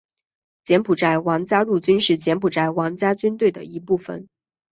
[0.63, 4.27] 柬埔寨王家陆军是柬埔寨王家军队的一部分。